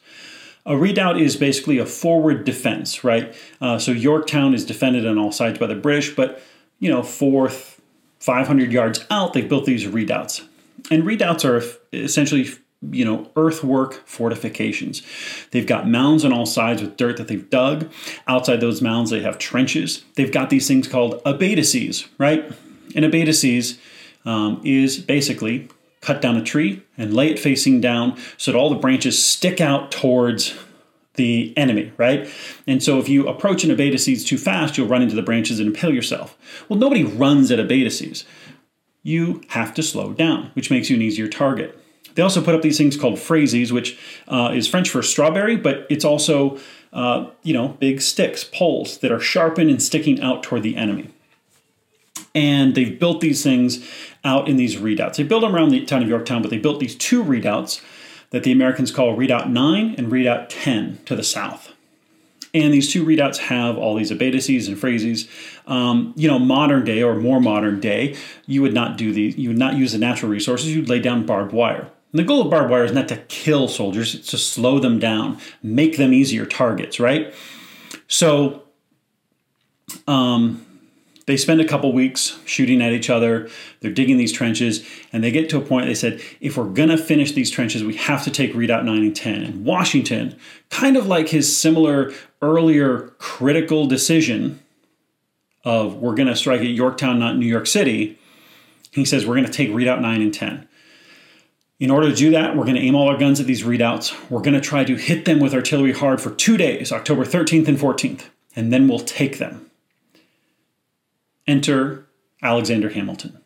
A 0.66 0.76
redoubt 0.78 1.20
is 1.20 1.36
basically 1.36 1.78
a 1.78 1.86
forward 1.86 2.44
defense, 2.44 3.04
right? 3.04 3.36
Uh, 3.62 3.78
so 3.78 3.92
Yorktown 3.92 4.54
is 4.56 4.66
defended 4.66 5.06
on 5.06 5.18
all 5.18 5.32
sides 5.32 5.60
by 5.60 5.68
the 5.68 5.76
British, 5.76 6.16
but 6.16 6.42
you 6.80 6.90
know, 6.90 7.04
fourth, 7.04 7.80
500 8.20 8.72
yards 8.72 9.06
out, 9.10 9.34
they've 9.34 9.48
built 9.48 9.66
these 9.66 9.88
redoubts. 9.88 10.42
And 10.92 11.06
redoubts 11.06 11.46
are 11.46 11.62
essentially, 11.94 12.50
you 12.92 13.06
know, 13.06 13.30
earthwork 13.36 14.08
fortifications. 14.08 15.04
They've 15.52 15.68
got 15.68 15.88
mounds 15.88 16.26
on 16.26 16.34
all 16.34 16.46
sides 16.46 16.82
with 16.82 16.98
dirt 16.98 17.18
that 17.18 17.28
they've 17.28 17.50
dug. 17.50 17.92
Outside 18.28 18.60
those 18.60 18.82
mounds, 18.82 19.12
they 19.12 19.22
have 19.22 19.38
trenches. 19.38 20.04
They've 20.16 20.32
got 20.32 20.50
these 20.50 20.68
things 20.68 20.88
called 20.88 21.24
abatis, 21.24 22.08
right? 22.18 22.46
And 22.96 23.06
abatis 23.06 23.78
um, 24.26 24.62
is 24.64 24.98
basically 24.98 25.70
cut 26.06 26.22
down 26.22 26.38
a 26.38 26.44
tree 26.44 26.84
and 26.98 27.14
lay 27.14 27.30
it 27.30 27.40
facing 27.40 27.82
down 27.82 28.16
so 28.38 28.52
that 28.52 28.58
all 28.58 28.70
the 28.70 28.76
branches 28.76 29.24
stick 29.24 29.60
out 29.60 29.92
towards 29.92 30.54
the 31.16 31.54
enemy, 31.58 31.92
right? 31.98 32.30
And 32.68 32.84
so 32.84 33.00
if 33.00 33.10
you 33.10 33.28
approach 33.28 33.64
an 33.64 33.72
abatis 33.72 34.26
too 34.26 34.38
fast, 34.38 34.78
you'll 34.78 34.88
run 34.88 35.02
into 35.02 35.16
the 35.16 35.24
branches 35.24 35.60
and 35.60 35.68
impale 35.68 35.94
yourself. 35.94 36.38
Well, 36.70 36.78
nobody 36.78 37.04
runs 37.04 37.52
at 37.52 37.60
abatis. 37.60 38.24
You 39.02 39.42
have 39.50 39.74
to 39.76 39.84
slow 39.84 40.14
down, 40.14 40.52
which 40.54 40.70
makes 40.70 40.90
you 40.90 40.96
an 40.96 41.02
easier 41.02 41.28
target. 41.28 41.80
They 42.14 42.22
also 42.22 42.42
put 42.42 42.56
up 42.56 42.62
these 42.62 42.78
things 42.78 42.96
called 42.96 43.20
fraises, 43.20 43.74
which 43.74 43.98
uh, 44.28 44.52
is 44.54 44.68
French 44.68 44.90
for 44.90 45.02
strawberry, 45.02 45.58
but 45.58 45.86
it's 45.90 46.06
also, 46.06 46.60
uh, 46.94 47.30
you 47.44 47.54
know, 47.54 47.70
big 47.80 48.02
sticks, 48.02 48.44
poles 48.44 49.00
that 49.00 49.12
are 49.12 49.20
sharpened 49.20 49.70
and 49.70 49.82
sticking 49.82 50.22
out 50.22 50.44
toward 50.44 50.64
the 50.64 50.76
enemy. 50.76 51.10
And 52.36 52.75
they've 52.75 53.00
built 53.00 53.22
these 53.22 53.42
things 53.42 53.89
out 54.24 54.48
in 54.48 54.58
these 54.58 54.77
redoubts. 54.77 55.18
They 55.18 55.24
built 55.24 55.42
them 55.42 55.56
around 55.56 55.70
the 55.70 55.84
town 55.86 56.04
of 56.04 56.10
Yorktown, 56.10 56.42
but 56.42 56.51
they 56.51 56.58
built 56.58 56.80
these 56.80 56.96
two 56.96 57.24
redoubts 57.24 57.82
that 58.32 58.44
the 58.44 58.51
Americans 58.51 58.92
call 58.92 59.15
Redoubt 59.15 59.50
9 59.50 59.96
and 59.98 60.12
Redoubt 60.12 60.50
10 60.50 61.00
to 61.06 61.15
the 61.15 61.24
south. 61.24 61.72
And 62.54 62.74
these 62.74 62.92
two 62.92 63.04
redoubts 63.04 63.38
have 63.39 63.77
all 63.77 63.96
these 63.96 64.12
abatis 64.12 64.68
and 64.68 64.80
fraises. 64.80 65.27
Um, 65.68 66.13
you 66.15 66.30
know, 66.30 66.39
modern 66.39 66.86
day 66.86 67.04
or 67.04 67.15
more 67.15 67.42
modern 67.42 67.82
day, 67.82 68.15
you 68.46 68.62
would 68.62 68.74
not 68.74 68.98
do 68.98 69.12
these. 69.12 69.38
You 69.38 69.50
would 69.50 69.58
not 69.58 69.75
use 69.75 69.92
the 69.92 69.98
natural 69.98 70.32
resources. 70.32 70.74
You'd 70.74 70.88
lay 70.88 71.00
down 71.00 71.25
barbed 71.25 71.51
wire. 71.51 71.89
And 72.12 72.20
the 72.20 72.24
goal 72.24 72.44
of 72.44 72.50
barbed 72.50 72.72
wire 72.72 72.86
is 72.86 72.94
not 72.94 73.10
to 73.10 73.18
kill 73.27 73.68
soldiers; 73.68 74.15
it's 74.15 74.30
to 74.32 74.38
slow 74.38 74.80
them 74.80 75.00
down, 75.00 75.38
make 75.62 75.98
them 75.98 76.13
easier 76.13 76.46
targets. 76.46 76.98
Right. 76.98 77.34
So, 78.08 78.63
um, 80.08 80.65
they 81.25 81.38
spend 81.38 81.60
a 81.60 81.67
couple 81.67 81.91
weeks 81.91 82.39
shooting 82.46 82.82
at 82.82 82.94
each 82.94 83.10
other. 83.10 83.50
They're 83.79 83.91
digging 83.91 84.17
these 84.17 84.32
trenches, 84.32 84.88
and 85.12 85.24
they 85.24 85.32
get 85.32 85.50
to 85.50 85.58
a 85.58 85.62
point. 85.62 85.88
They 85.88 85.96
said, 85.96 86.22
if 86.39 86.58
we're 86.58 86.70
to 86.89 86.98
finish 86.98 87.32
these 87.32 87.50
trenches, 87.50 87.84
we 87.84 87.96
have 87.96 88.24
to 88.25 88.32
take 88.32 88.53
Redoubt 88.53 88.86
9 88.86 88.98
and 88.98 89.15
10. 89.15 89.41
And 89.41 89.65
Washington, 89.65 90.38
kind 90.70 90.98
of 90.98 91.08
like 91.08 91.29
his 91.29 91.55
similar 91.55 92.13
earlier 92.41 93.13
critical 93.17 93.88
decision 93.88 94.60
of 95.63 95.96
we're 95.96 96.13
to 96.27 96.36
strike 96.36 96.62
at 96.62 96.67
Yorktown, 96.67 97.17
not 97.17 97.38
New 97.38 97.48
York 97.48 97.65
City, 97.65 98.20
he 98.91 99.03
says, 99.03 99.25
we're 99.25 99.36
to 99.48 99.51
take 99.51 99.74
Redoubt 99.74 100.01
9 100.01 100.22
and 100.22 100.34
10. 100.34 100.67
In 101.79 101.91
order 101.91 102.10
to 102.10 102.15
do 102.15 102.32
that, 102.32 102.55
we're 102.55 102.63
going 102.63 102.75
to 102.75 102.82
aim 102.82 102.96
all 102.96 103.10
our 103.10 103.17
guns 103.17 103.41
at 103.41 103.48
these 103.48 103.63
redoubts. 103.63 104.13
We're 104.29 104.41
going 104.41 104.53
to 104.53 104.62
try 104.62 104.86
to 104.86 104.96
hit 104.96 105.25
them 105.25 105.39
with 105.39 105.53
artillery 105.53 105.91
hard 105.91 106.22
for 106.22 106.29
two 106.29 106.55
days, 106.55 106.91
October 106.91 107.25
13th 107.25 107.67
and 107.67 107.77
14th, 107.77 108.25
and 108.55 108.72
then 108.72 108.88
we'll 108.88 109.00
take 109.00 109.39
them. 109.39 109.64
Enter 111.48 112.08
Alexander 112.42 112.90
Hamilton. 112.90 113.42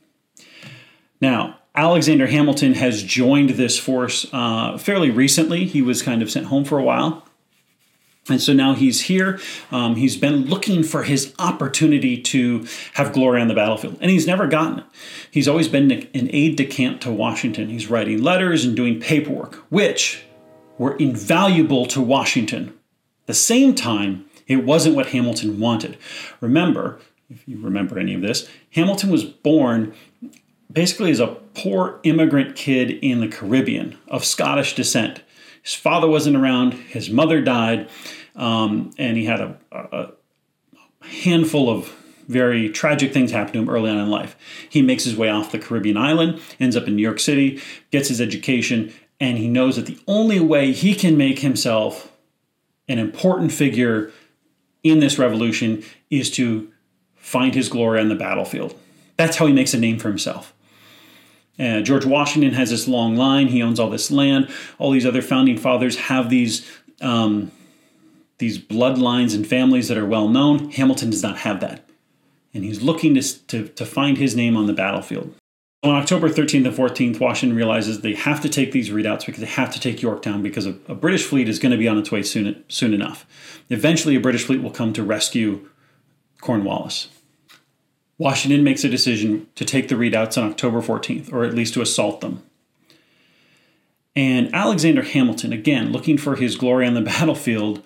Now, 1.21 1.59
Alexander 1.75 2.27
Hamilton 2.27 2.73
has 2.73 3.03
joined 3.03 3.51
this 3.51 3.79
force 3.79 4.25
uh, 4.33 4.77
fairly 4.77 5.11
recently. 5.11 5.65
He 5.65 5.81
was 5.81 6.01
kind 6.01 6.21
of 6.21 6.31
sent 6.31 6.47
home 6.47 6.65
for 6.65 6.77
a 6.77 6.83
while. 6.83 7.25
And 8.29 8.41
so 8.41 8.53
now 8.53 8.73
he's 8.73 9.01
here. 9.01 9.39
Um, 9.71 9.95
he's 9.95 10.15
been 10.15 10.45
looking 10.45 10.83
for 10.83 11.03
his 11.03 11.33
opportunity 11.39 12.21
to 12.21 12.67
have 12.93 13.13
glory 13.13 13.41
on 13.41 13.47
the 13.47 13.55
battlefield, 13.55 13.97
and 14.01 14.11
he's 14.11 14.27
never 14.27 14.47
gotten 14.47 14.79
it. 14.79 14.85
He's 15.31 15.47
always 15.47 15.67
been 15.67 15.91
an 15.91 16.29
aide 16.31 16.55
de 16.55 16.65
camp 16.65 17.01
to 17.01 17.11
Washington. 17.11 17.69
He's 17.69 17.89
writing 17.89 18.21
letters 18.21 18.65
and 18.65 18.75
doing 18.75 18.99
paperwork, 18.99 19.55
which 19.69 20.25
were 20.77 20.95
invaluable 20.97 21.85
to 21.87 22.01
Washington. 22.01 22.69
At 23.21 23.27
the 23.27 23.33
same 23.33 23.73
time, 23.73 24.25
it 24.47 24.65
wasn't 24.65 24.95
what 24.95 25.07
Hamilton 25.07 25.59
wanted. 25.59 25.97
Remember, 26.41 26.99
if 27.29 27.47
you 27.47 27.59
remember 27.61 27.99
any 27.99 28.13
of 28.13 28.21
this, 28.21 28.49
Hamilton 28.71 29.11
was 29.11 29.23
born 29.23 29.93
basically 30.71 31.11
as 31.11 31.19
a 31.19 31.27
poor 31.55 31.99
immigrant 32.03 32.55
kid 32.55 32.91
in 32.91 33.21
the 33.21 33.27
Caribbean 33.27 33.97
of 34.07 34.25
Scottish 34.25 34.75
descent. 34.75 35.21
His 35.61 35.73
father 35.73 36.07
wasn't 36.07 36.35
around, 36.35 36.73
his 36.73 37.09
mother 37.09 37.41
died, 37.41 37.89
um, 38.35 38.91
and 38.97 39.17
he 39.17 39.25
had 39.25 39.41
a, 39.41 39.57
a, 39.71 40.11
handful 41.01 41.69
of 41.69 41.95
very 42.27 42.69
tragic 42.69 43.11
things 43.13 43.31
happen 43.31 43.53
to 43.53 43.59
him 43.59 43.69
early 43.69 43.89
on 43.89 43.97
in 43.97 44.09
life. 44.09 44.35
He 44.69 44.81
makes 44.81 45.03
his 45.03 45.15
way 45.15 45.29
off 45.29 45.51
the 45.51 45.59
Caribbean 45.59 45.97
island, 45.97 46.39
ends 46.59 46.75
up 46.75 46.87
in 46.87 46.95
New 46.95 47.01
York 47.01 47.19
City, 47.19 47.61
gets 47.89 48.09
his 48.09 48.21
education, 48.21 48.93
and 49.19 49.37
he 49.37 49.47
knows 49.47 49.75
that 49.75 49.85
the 49.85 49.99
only 50.07 50.39
way 50.39 50.71
he 50.71 50.93
can 50.93 51.17
make 51.17 51.39
himself 51.39 52.11
an 52.87 52.99
important 52.99 53.51
figure 53.51 54.11
in 54.83 54.99
this 54.99 55.17
revolution 55.17 55.83
is 56.09 56.29
to 56.31 56.71
find 57.19 57.53
his 57.53 57.69
glory 57.69 57.99
on 57.99 58.09
the 58.09 58.15
battlefield. 58.15 58.77
That's 59.17 59.37
how 59.37 59.45
he 59.45 59.53
makes 59.53 59.73
a 59.73 59.79
name 59.79 59.99
for 59.99 60.07
himself. 60.07 60.53
Uh, 61.59 61.81
George 61.81 62.05
Washington 62.05 62.53
has 62.53 62.69
this 62.69 62.87
long 62.87 63.17
line. 63.17 63.49
He 63.49 63.61
owns 63.61 63.79
all 63.79 63.89
this 63.89 64.09
land. 64.09 64.49
All 64.77 64.91
these 64.91 65.05
other 65.05 65.21
founding 65.21 65.57
fathers 65.57 65.97
have 65.97 66.29
these 66.29 66.65
um, 67.01 67.51
these 68.37 68.57
bloodlines 68.57 69.35
and 69.35 69.45
families 69.45 69.89
that 69.89 69.97
are 69.97 70.05
well 70.05 70.29
known. 70.29 70.71
Hamilton 70.71 71.09
does 71.09 71.21
not 71.21 71.39
have 71.39 71.59
that, 71.59 71.85
and 72.53 72.63
he's 72.63 72.81
looking 72.81 73.13
to, 73.15 73.47
to, 73.47 73.67
to 73.67 73.85
find 73.85 74.17
his 74.17 74.35
name 74.35 74.55
on 74.55 74.67
the 74.67 74.73
battlefield. 74.73 75.35
On 75.83 75.95
October 75.95 76.29
13th 76.29 76.65
and 76.65 76.75
14th, 76.75 77.19
Washington 77.19 77.55
realizes 77.55 78.01
they 78.01 78.13
have 78.13 78.41
to 78.41 78.49
take 78.49 78.71
these 78.73 78.91
redoubts 78.91 79.25
because 79.25 79.41
they 79.41 79.47
have 79.47 79.71
to 79.71 79.79
take 79.79 80.01
Yorktown 80.01 80.41
because 80.41 80.65
a, 80.65 80.75
a 80.87 80.95
British 80.95 81.23
fleet 81.23 81.47
is 81.47 81.59
going 81.59 81.71
to 81.71 81.77
be 81.77 81.87
on 81.87 81.97
its 81.97 82.11
way 82.11 82.23
soon, 82.23 82.63
soon 82.67 82.93
enough. 82.93 83.25
Eventually, 83.69 84.15
a 84.15 84.19
British 84.19 84.45
fleet 84.45 84.61
will 84.61 84.71
come 84.71 84.91
to 84.93 85.03
rescue 85.03 85.69
Cornwallis. 86.41 87.09
Washington 88.17 88.63
makes 88.63 88.83
a 88.83 88.89
decision 88.89 89.47
to 89.55 89.63
take 89.63 89.87
the 89.87 89.95
redoubts 89.95 90.37
on 90.37 90.49
October 90.49 90.81
14th, 90.81 91.31
or 91.31 91.45
at 91.45 91.53
least 91.53 91.73
to 91.73 91.81
assault 91.81 92.21
them. 92.21 92.43
And 94.15 94.53
Alexander 94.53 95.03
Hamilton, 95.03 95.53
again, 95.53 95.91
looking 95.91 96.17
for 96.17 96.35
his 96.35 96.57
glory 96.57 96.85
on 96.85 96.93
the 96.93 97.01
battlefield, 97.13 97.81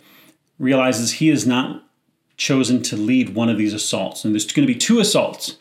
realizes 0.58 1.14
he 1.14 1.30
is 1.30 1.46
not 1.46 1.84
chosen 2.36 2.82
to 2.82 2.98
lead 2.98 3.36
one 3.36 3.50
of 3.50 3.58
these 3.58 3.74
assaults. 3.74 4.26
And 4.26 4.34
there's 4.34 4.52
going 4.52 4.68
to 4.68 4.74
be 4.74 4.80
two 4.80 5.00
assaults 5.00 5.58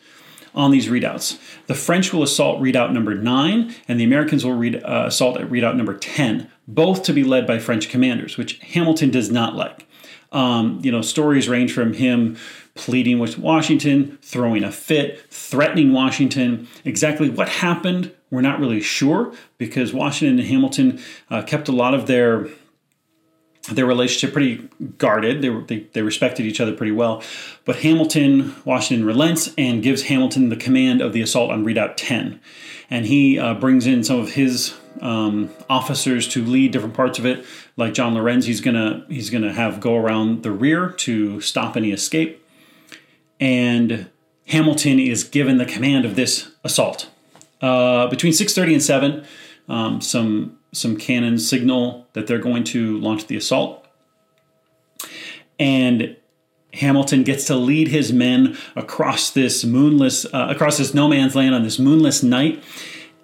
on 0.55 0.71
these 0.71 0.89
redoubts. 0.89 1.37
The 1.67 1.75
French 1.75 2.11
will 2.11 2.23
assault 2.23 2.61
redoubt 2.61 2.93
number 2.93 3.15
nine, 3.15 3.73
and 3.87 3.99
the 3.99 4.03
Americans 4.03 4.43
will 4.43 4.53
read, 4.53 4.83
uh, 4.83 5.05
assault 5.07 5.37
at 5.37 5.49
redoubt 5.49 5.75
number 5.75 5.95
10, 5.95 6.49
both 6.67 7.03
to 7.03 7.13
be 7.13 7.23
led 7.23 7.45
by 7.45 7.59
French 7.59 7.89
commanders, 7.89 8.37
which 8.37 8.59
Hamilton 8.59 9.11
does 9.11 9.31
not 9.31 9.55
like. 9.55 9.87
Um, 10.31 10.79
you 10.83 10.91
know, 10.91 11.01
stories 11.01 11.47
range 11.47 11.73
from 11.73 11.93
him 11.93 12.37
pleading 12.75 13.19
with 13.19 13.37
Washington, 13.37 14.17
throwing 14.21 14.63
a 14.63 14.71
fit, 14.71 15.25
threatening 15.29 15.93
Washington. 15.93 16.67
Exactly 16.83 17.29
what 17.29 17.47
happened, 17.47 18.11
we're 18.33 18.41
not 18.41 18.59
really 18.59 18.81
sure 18.81 19.31
because 19.59 19.93
Washington 19.93 20.39
and 20.39 20.47
Hamilton 20.47 20.99
uh, 21.29 21.43
kept 21.43 21.67
a 21.67 21.71
lot 21.71 21.93
of 21.93 22.07
their 22.07 22.47
their 23.71 23.85
relationship 23.85 24.33
pretty 24.33 24.67
guarded. 24.97 25.41
They, 25.41 25.49
were, 25.49 25.61
they, 25.61 25.81
they 25.93 26.01
respected 26.01 26.45
each 26.45 26.59
other 26.59 26.73
pretty 26.73 26.91
well. 26.91 27.23
But 27.63 27.77
Hamilton, 27.77 28.55
Washington 28.65 29.05
relents 29.05 29.53
and 29.57 29.81
gives 29.81 30.03
Hamilton 30.03 30.49
the 30.49 30.57
command 30.57 30.99
of 30.99 31.13
the 31.13 31.21
assault 31.21 31.49
on 31.49 31.63
Redoubt 31.63 31.95
10. 31.95 32.41
And 32.89 33.05
he 33.05 33.39
uh, 33.39 33.53
brings 33.53 33.87
in 33.87 34.03
some 34.03 34.19
of 34.19 34.33
his 34.33 34.73
um, 34.99 35.49
officers 35.69 36.27
to 36.29 36.43
lead 36.43 36.71
different 36.71 36.93
parts 36.93 37.19
of 37.19 37.25
it. 37.25 37.45
Like 37.77 37.93
John 37.93 38.13
Laurens, 38.13 38.45
he's 38.45 38.61
gonna 38.61 39.05
he's 39.07 39.29
gonna 39.29 39.53
have 39.53 39.79
go 39.79 39.95
around 39.95 40.43
the 40.43 40.51
rear 40.51 40.89
to 40.89 41.39
stop 41.39 41.77
any 41.77 41.91
escape 41.91 42.42
and 43.39 44.09
Hamilton 44.47 44.99
is 44.99 45.23
given 45.23 45.57
the 45.57 45.65
command 45.65 46.05
of 46.05 46.15
this 46.15 46.49
assault. 46.63 47.09
Uh, 47.61 48.07
between 48.07 48.33
6:30 48.33 48.73
and 48.73 48.83
7, 48.83 49.23
um, 49.69 50.01
some 50.01 50.57
some 50.73 50.97
cannons 50.97 51.47
signal 51.47 52.07
that 52.13 52.27
they're 52.27 52.39
going 52.39 52.63
to 52.63 52.99
launch 52.99 53.27
the 53.27 53.37
assault, 53.37 53.85
and 55.59 56.15
Hamilton 56.73 57.23
gets 57.23 57.45
to 57.45 57.55
lead 57.55 57.89
his 57.89 58.11
men 58.11 58.57
across 58.75 59.29
this 59.29 59.63
moonless, 59.63 60.25
uh, 60.33 60.47
across 60.49 60.77
this 60.77 60.93
no 60.93 61.07
man's 61.07 61.35
land 61.35 61.53
on 61.53 61.63
this 61.63 61.77
moonless 61.77 62.23
night, 62.23 62.63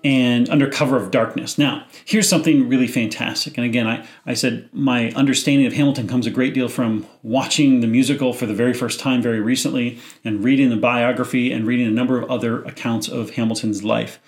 and 0.03 0.49
under 0.49 0.69
cover 0.69 0.95
of 0.95 1.11
darkness. 1.11 1.57
Now, 1.57 1.85
here's 2.05 2.29
something 2.29 2.69
really 2.69 2.87
fantastic. 2.87 3.57
And 3.57 3.65
again, 3.65 3.85
I, 3.85 4.05
I 4.25 4.33
said 4.33 4.69
my 4.71 5.11
understanding 5.11 5.67
of 5.67 5.73
Hamilton 5.73 6.07
comes 6.07 6.25
a 6.25 6.31
great 6.31 6.53
deal 6.53 6.69
from 6.69 7.05
watching 7.21 7.81
the 7.81 7.87
musical 7.87 8.33
for 8.33 8.45
the 8.45 8.53
very 8.53 8.73
first 8.73 8.99
time 8.99 9.21
very 9.21 9.41
recently 9.41 9.99
and 10.23 10.43
reading 10.43 10.69
the 10.69 10.77
biography 10.77 11.51
and 11.51 11.67
reading 11.67 11.85
a 11.85 11.91
number 11.91 12.17
of 12.19 12.31
other 12.31 12.63
accounts 12.63 13.09
of 13.09 13.31
Hamilton's 13.31 13.83
life. 13.83 14.19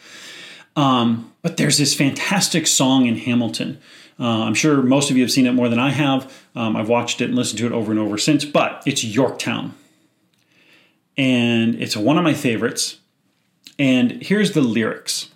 Um, 0.76 1.34
but 1.42 1.58
there's 1.58 1.78
this 1.78 1.94
fantastic 1.94 2.68
song 2.68 3.06
in 3.06 3.18
Hamilton. 3.18 3.80
Uh, 4.20 4.44
I'm 4.44 4.54
sure 4.54 4.82
most 4.82 5.10
of 5.10 5.18
you 5.18 5.24
have 5.24 5.32
seen 5.32 5.48
it 5.48 5.54
more 5.54 5.70
than 5.70 5.80
I 5.80 5.92
have. 5.92 6.46
Um, 6.54 6.76
I've 6.76 6.90
watched 6.90 7.22
it 7.22 7.26
and 7.26 7.36
listened 7.36 7.60
to 7.60 7.66
it 7.66 7.72
over 7.72 7.92
and 7.92 8.00
over 8.00 8.18
since, 8.18 8.46
but 8.46 8.84
it's 8.86 9.04
Yorktown. 9.04 9.74
And 11.18 11.76
it's 11.76 11.98
one 11.98 12.18
of 12.18 12.24
my 12.24 12.34
favorites. 12.34 13.00
And 13.80 14.22
here's 14.22 14.52
the 14.52 14.62
lyrics 14.62 15.31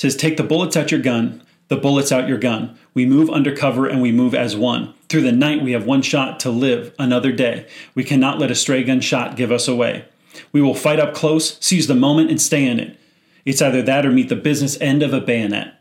says, 0.00 0.16
Take 0.16 0.38
the 0.38 0.42
bullets 0.42 0.78
out 0.78 0.90
your 0.90 1.02
gun, 1.02 1.42
the 1.68 1.76
bullets 1.76 2.10
out 2.10 2.26
your 2.26 2.38
gun. 2.38 2.74
We 2.94 3.04
move 3.04 3.28
undercover 3.28 3.86
and 3.86 4.00
we 4.00 4.12
move 4.12 4.34
as 4.34 4.56
one. 4.56 4.94
Through 5.10 5.20
the 5.20 5.30
night, 5.30 5.62
we 5.62 5.72
have 5.72 5.84
one 5.84 6.00
shot 6.00 6.40
to 6.40 6.50
live 6.50 6.94
another 6.98 7.32
day. 7.32 7.66
We 7.94 8.02
cannot 8.02 8.38
let 8.38 8.50
a 8.50 8.54
stray 8.54 8.82
gun 8.82 9.02
shot 9.02 9.36
give 9.36 9.52
us 9.52 9.68
away. 9.68 10.06
We 10.52 10.62
will 10.62 10.74
fight 10.74 11.00
up 11.00 11.12
close, 11.12 11.58
seize 11.62 11.86
the 11.86 11.94
moment, 11.94 12.30
and 12.30 12.40
stay 12.40 12.66
in 12.66 12.80
it. 12.80 12.98
It's 13.44 13.60
either 13.60 13.82
that 13.82 14.06
or 14.06 14.10
meet 14.10 14.30
the 14.30 14.36
business 14.36 14.80
end 14.80 15.02
of 15.02 15.12
a 15.12 15.20
bayonet. 15.20 15.74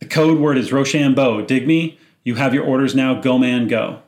The 0.00 0.06
code 0.06 0.40
word 0.40 0.58
is 0.58 0.72
Rochambeau. 0.72 1.42
Dig 1.42 1.64
me? 1.64 1.96
You 2.24 2.34
have 2.34 2.54
your 2.54 2.64
orders 2.64 2.92
now. 2.92 3.20
Go, 3.20 3.38
man, 3.38 3.68
go. 3.68 4.02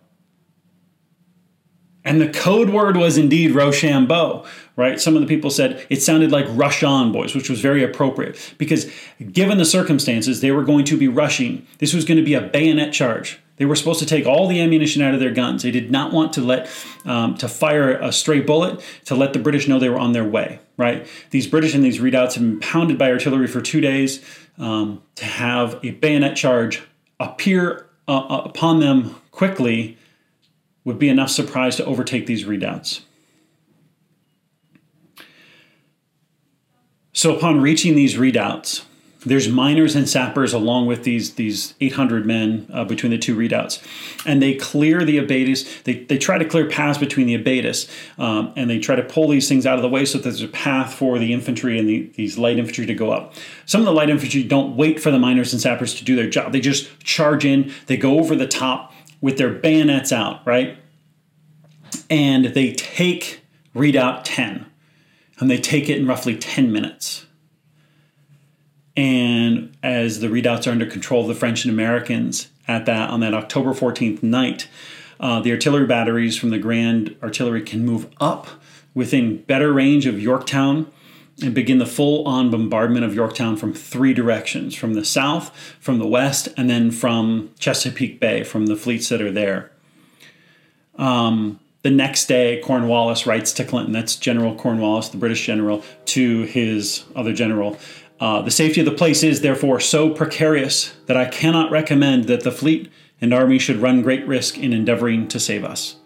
And 2.04 2.20
the 2.20 2.32
code 2.32 2.70
word 2.70 2.96
was 2.96 3.16
indeed 3.16 3.52
Rochambeau, 3.52 4.44
right? 4.80 4.98
Some 4.98 5.14
of 5.14 5.20
the 5.20 5.28
people 5.28 5.50
said 5.50 5.86
it 5.90 6.00
sounded 6.00 6.32
like 6.32 6.46
rush 6.48 6.82
on, 6.82 7.12
boys, 7.12 7.34
which 7.34 7.50
was 7.50 7.60
very 7.60 7.84
appropriate 7.84 8.54
because 8.56 8.90
given 9.30 9.58
the 9.58 9.66
circumstances, 9.66 10.40
they 10.40 10.50
were 10.50 10.64
going 10.64 10.86
to 10.86 10.96
be 10.96 11.06
rushing. 11.06 11.66
This 11.78 11.92
was 11.92 12.06
going 12.06 12.16
to 12.16 12.24
be 12.24 12.32
a 12.32 12.40
bayonet 12.40 12.94
charge. 12.94 13.38
They 13.56 13.66
were 13.66 13.76
supposed 13.76 14.00
to 14.00 14.06
take 14.06 14.26
all 14.26 14.48
the 14.48 14.58
ammunition 14.58 15.02
out 15.02 15.12
of 15.12 15.20
their 15.20 15.34
guns. 15.34 15.62
They 15.62 15.70
did 15.70 15.90
not 15.90 16.14
want 16.14 16.32
to 16.32 16.40
let 16.40 16.70
um, 17.04 17.36
to 17.36 17.46
fire 17.46 17.92
a 17.98 18.10
stray 18.10 18.40
bullet 18.40 18.80
to 19.04 19.14
let 19.14 19.34
the 19.34 19.38
British 19.38 19.68
know 19.68 19.78
they 19.78 19.90
were 19.90 19.98
on 19.98 20.12
their 20.12 20.24
way. 20.24 20.60
Right? 20.78 21.06
These 21.28 21.46
British 21.46 21.74
and 21.74 21.84
these 21.84 22.00
redoubts 22.00 22.36
have 22.36 22.42
been 22.42 22.58
pounded 22.60 22.96
by 22.96 23.10
artillery 23.10 23.48
for 23.48 23.60
two 23.60 23.82
days. 23.82 24.24
Um, 24.56 25.02
to 25.16 25.24
have 25.26 25.78
a 25.82 25.90
bayonet 25.90 26.36
charge 26.36 26.82
appear 27.18 27.86
uh, 28.08 28.18
uh 28.18 28.42
upon 28.44 28.80
them 28.80 29.16
quickly 29.30 29.96
would 30.84 30.98
be 30.98 31.08
enough 31.08 31.30
surprise 31.30 31.76
to 31.76 31.84
overtake 31.84 32.26
these 32.26 32.46
redoubts. 32.46 33.02
So 37.12 37.36
upon 37.36 37.60
reaching 37.60 37.94
these 37.96 38.16
redoubts, 38.16 38.86
there's 39.26 39.48
miners 39.48 39.94
and 39.96 40.08
sappers 40.08 40.54
along 40.54 40.86
with 40.86 41.04
these 41.04 41.34
these 41.34 41.74
800 41.80 42.24
men 42.24 42.66
uh, 42.72 42.84
between 42.84 43.10
the 43.10 43.18
two 43.18 43.34
redoubts, 43.34 43.82
and 44.24 44.40
they 44.40 44.54
clear 44.54 45.04
the 45.04 45.18
abatis. 45.18 45.82
They, 45.82 46.04
they 46.04 46.16
try 46.16 46.38
to 46.38 46.44
clear 46.44 46.68
paths 46.68 46.98
between 46.98 47.26
the 47.26 47.36
abatis, 47.36 47.90
um, 48.18 48.52
and 48.56 48.70
they 48.70 48.78
try 48.78 48.96
to 48.96 49.02
pull 49.02 49.28
these 49.28 49.48
things 49.48 49.66
out 49.66 49.76
of 49.76 49.82
the 49.82 49.88
way 49.88 50.06
so 50.06 50.18
that 50.18 50.24
there's 50.24 50.42
a 50.42 50.48
path 50.48 50.94
for 50.94 51.18
the 51.18 51.32
infantry 51.34 51.78
and 51.78 51.88
the, 51.88 52.10
these 52.14 52.38
light 52.38 52.58
infantry 52.58 52.86
to 52.86 52.94
go 52.94 53.10
up. 53.10 53.34
Some 53.66 53.82
of 53.82 53.84
the 53.84 53.92
light 53.92 54.08
infantry 54.08 54.42
don't 54.42 54.76
wait 54.76 55.00
for 55.00 55.10
the 55.10 55.18
miners 55.18 55.52
and 55.52 55.60
sappers 55.60 55.94
to 55.96 56.04
do 56.04 56.16
their 56.16 56.30
job. 56.30 56.52
They 56.52 56.60
just 56.60 56.98
charge 57.00 57.44
in. 57.44 57.72
They 57.86 57.98
go 57.98 58.18
over 58.18 58.34
the 58.34 58.48
top 58.48 58.94
with 59.20 59.36
their 59.36 59.50
bayonets 59.50 60.12
out, 60.12 60.46
right, 60.46 60.78
and 62.08 62.46
they 62.46 62.72
take 62.72 63.42
redoubt 63.74 64.24
10, 64.24 64.64
and 65.40 65.50
they 65.50 65.58
take 65.58 65.88
it 65.88 65.98
in 65.98 66.06
roughly 66.06 66.36
10 66.36 66.70
minutes 66.70 67.26
and 68.96 69.74
as 69.82 70.20
the 70.20 70.28
redoubts 70.28 70.66
are 70.66 70.72
under 70.72 70.86
control 70.86 71.22
of 71.22 71.28
the 71.28 71.34
French 71.34 71.64
and 71.64 71.72
Americans 71.72 72.48
at 72.68 72.86
that 72.86 73.10
on 73.10 73.20
that 73.20 73.32
October 73.34 73.72
14th 73.72 74.22
night, 74.22 74.68
uh, 75.18 75.40
the 75.40 75.52
artillery 75.52 75.86
batteries 75.86 76.36
from 76.36 76.50
the 76.50 76.58
Grand 76.58 77.16
Artillery 77.22 77.62
can 77.62 77.84
move 77.84 78.06
up 78.20 78.48
within 78.94 79.42
better 79.42 79.72
range 79.72 80.06
of 80.06 80.20
Yorktown 80.20 80.90
and 81.42 81.54
begin 81.54 81.78
the 81.78 81.86
full 81.86 82.26
on 82.28 82.50
bombardment 82.50 83.04
of 83.04 83.14
Yorktown 83.14 83.56
from 83.56 83.72
three 83.72 84.12
directions 84.12 84.74
from 84.74 84.92
the 84.92 85.04
south, 85.04 85.56
from 85.80 85.98
the 85.98 86.06
west, 86.06 86.48
and 86.56 86.68
then 86.68 86.90
from 86.90 87.50
Chesapeake 87.58 88.20
Bay, 88.20 88.44
from 88.44 88.66
the 88.66 88.76
fleets 88.76 89.08
that 89.08 89.22
are 89.22 89.32
there. 89.32 89.70
Um, 90.96 91.60
the 91.82 91.90
next 91.90 92.26
day, 92.26 92.60
Cornwallis 92.62 93.26
writes 93.26 93.52
to 93.54 93.64
Clinton, 93.64 93.92
that's 93.92 94.16
General 94.16 94.54
Cornwallis, 94.54 95.08
the 95.08 95.16
British 95.16 95.46
general, 95.46 95.82
to 96.06 96.42
his 96.42 97.04
other 97.16 97.32
general, 97.32 97.78
uh, 98.20 98.42
the 98.42 98.50
safety 98.50 98.80
of 98.80 98.84
the 98.84 98.92
place 98.92 99.22
is, 99.22 99.40
therefore, 99.40 99.80
so 99.80 100.10
precarious 100.10 100.94
that 101.06 101.16
I 101.16 101.24
cannot 101.24 101.70
recommend 101.70 102.24
that 102.24 102.44
the 102.44 102.52
fleet 102.52 102.92
and 103.20 103.32
army 103.32 103.58
should 103.58 103.78
run 103.78 104.02
great 104.02 104.26
risk 104.26 104.58
in 104.58 104.74
endeavoring 104.74 105.26
to 105.28 105.40
save 105.40 105.64
us. 105.64 105.96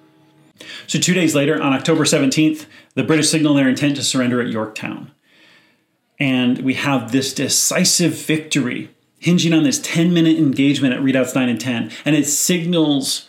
So, 0.86 1.00
two 1.00 1.14
days 1.14 1.34
later, 1.34 1.60
on 1.60 1.72
October 1.72 2.04
17th, 2.04 2.66
the 2.94 3.02
British 3.02 3.28
signal 3.28 3.54
their 3.54 3.68
intent 3.68 3.96
to 3.96 4.04
surrender 4.04 4.40
at 4.40 4.48
Yorktown. 4.48 5.10
And 6.20 6.58
we 6.58 6.74
have 6.74 7.10
this 7.10 7.34
decisive 7.34 8.14
victory 8.14 8.90
hinging 9.18 9.52
on 9.52 9.64
this 9.64 9.80
10 9.82 10.14
minute 10.14 10.38
engagement 10.38 10.94
at 10.94 11.02
redoubts 11.02 11.34
9 11.34 11.48
and 11.48 11.60
10. 11.60 11.90
And 12.04 12.14
it 12.14 12.26
signals 12.26 13.28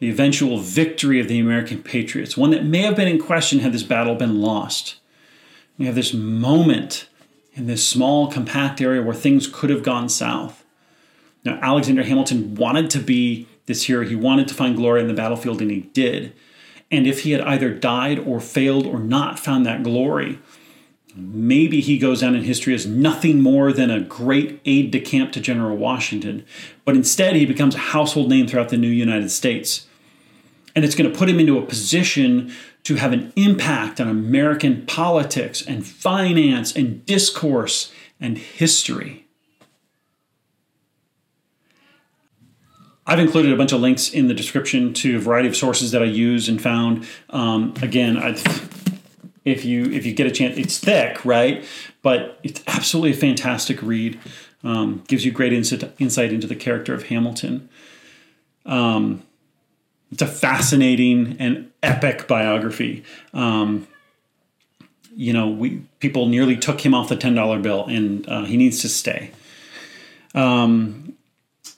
the 0.00 0.10
eventual 0.10 0.58
victory 0.58 1.20
of 1.20 1.28
the 1.28 1.38
American 1.38 1.82
patriots, 1.82 2.36
one 2.36 2.50
that 2.50 2.64
may 2.64 2.80
have 2.80 2.96
been 2.96 3.06
in 3.06 3.20
question 3.20 3.60
had 3.60 3.72
this 3.72 3.82
battle 3.82 4.14
been 4.14 4.40
lost. 4.40 4.96
We 5.78 5.86
have 5.86 5.94
this 5.94 6.12
moment 6.12 7.06
in 7.54 7.66
this 7.66 7.86
small, 7.86 8.30
compact 8.30 8.80
area 8.80 9.02
where 9.02 9.14
things 9.14 9.46
could 9.46 9.70
have 9.70 9.82
gone 9.82 10.08
south. 10.08 10.64
Now, 11.44 11.58
Alexander 11.62 12.02
Hamilton 12.02 12.54
wanted 12.54 12.90
to 12.90 12.98
be 12.98 13.46
this 13.66 13.84
hero. 13.84 14.06
He 14.06 14.16
wanted 14.16 14.48
to 14.48 14.54
find 14.54 14.76
glory 14.76 15.02
in 15.02 15.08
the 15.08 15.14
battlefield, 15.14 15.60
and 15.60 15.70
he 15.70 15.80
did. 15.80 16.32
And 16.90 17.06
if 17.06 17.20
he 17.20 17.32
had 17.32 17.42
either 17.42 17.72
died 17.72 18.18
or 18.18 18.40
failed 18.40 18.86
or 18.86 18.98
not 18.98 19.38
found 19.38 19.64
that 19.66 19.82
glory, 19.82 20.38
maybe 21.14 21.80
he 21.80 21.98
goes 21.98 22.20
down 22.20 22.34
in 22.34 22.44
history 22.44 22.74
as 22.74 22.86
nothing 22.86 23.40
more 23.40 23.72
than 23.72 23.90
a 23.90 24.00
great 24.00 24.60
aide 24.64 24.90
de 24.90 25.00
camp 25.00 25.32
to 25.32 25.40
General 25.40 25.76
Washington. 25.76 26.44
But 26.84 26.96
instead, 26.96 27.36
he 27.36 27.46
becomes 27.46 27.74
a 27.74 27.78
household 27.78 28.28
name 28.28 28.46
throughout 28.46 28.70
the 28.70 28.76
new 28.76 28.88
United 28.88 29.30
States. 29.30 29.86
And 30.74 30.84
it's 30.84 30.94
going 30.94 31.10
to 31.10 31.18
put 31.18 31.28
him 31.28 31.40
into 31.40 31.58
a 31.58 31.62
position 31.62 32.52
to 32.84 32.94
have 32.96 33.12
an 33.12 33.32
impact 33.36 34.00
on 34.00 34.08
American 34.08 34.86
politics 34.86 35.62
and 35.66 35.86
finance 35.86 36.74
and 36.74 37.04
discourse 37.06 37.92
and 38.20 38.38
history. 38.38 39.26
I've 43.06 43.18
included 43.18 43.52
a 43.52 43.56
bunch 43.56 43.72
of 43.72 43.80
links 43.80 44.10
in 44.10 44.28
the 44.28 44.34
description 44.34 44.92
to 44.94 45.16
a 45.16 45.18
variety 45.18 45.48
of 45.48 45.56
sources 45.56 45.90
that 45.90 46.02
I 46.02 46.06
use 46.06 46.48
and 46.48 46.62
found. 46.62 47.08
Um, 47.30 47.74
again, 47.82 48.16
I, 48.16 48.36
if 49.44 49.64
you 49.64 49.86
if 49.86 50.06
you 50.06 50.12
get 50.12 50.26
a 50.26 50.30
chance, 50.30 50.56
it's 50.56 50.78
thick, 50.78 51.24
right? 51.24 51.64
But 52.02 52.38
it's 52.42 52.62
absolutely 52.68 53.10
a 53.10 53.14
fantastic 53.14 53.82
read. 53.82 54.20
Um, 54.62 55.02
gives 55.08 55.24
you 55.24 55.32
great 55.32 55.52
insight, 55.52 55.90
insight 55.98 56.32
into 56.32 56.46
the 56.46 56.54
character 56.54 56.94
of 56.94 57.04
Hamilton. 57.04 57.68
Um, 58.66 59.22
it's 60.10 60.22
a 60.22 60.26
fascinating 60.26 61.36
and 61.38 61.70
epic 61.82 62.26
biography. 62.26 63.04
Um, 63.32 63.86
you 65.14 65.32
know, 65.32 65.48
we 65.48 65.82
people 65.98 66.26
nearly 66.26 66.56
took 66.56 66.84
him 66.84 66.94
off 66.94 67.08
the 67.08 67.16
ten 67.16 67.34
dollar 67.34 67.58
bill, 67.58 67.86
and 67.86 68.28
uh, 68.28 68.44
he 68.44 68.56
needs 68.56 68.80
to 68.82 68.88
stay. 68.88 69.32
Um, 70.34 71.16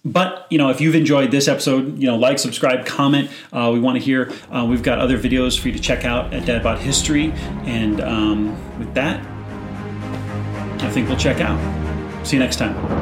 but 0.04 0.46
you 0.50 0.58
know, 0.58 0.70
if 0.70 0.80
you've 0.80 0.94
enjoyed 0.94 1.30
this 1.30 1.48
episode, 1.48 1.98
you 1.98 2.06
know, 2.06 2.16
like, 2.16 2.38
subscribe, 2.38 2.86
comment. 2.86 3.30
Uh, 3.52 3.70
we 3.72 3.80
want 3.80 3.96
to 3.98 4.04
hear. 4.04 4.32
Uh, 4.50 4.66
we've 4.68 4.82
got 4.82 4.98
other 4.98 5.18
videos 5.18 5.58
for 5.58 5.68
you 5.68 5.74
to 5.74 5.80
check 5.80 6.04
out 6.04 6.32
at 6.34 6.46
Dad 6.46 6.62
Bod 6.62 6.78
History, 6.78 7.32
and 7.64 8.00
um, 8.00 8.78
with 8.78 8.92
that, 8.94 9.24
I 10.82 10.90
think 10.90 11.08
we'll 11.08 11.18
check 11.18 11.40
out. 11.40 11.58
See 12.26 12.36
you 12.36 12.42
next 12.42 12.56
time. 12.56 13.01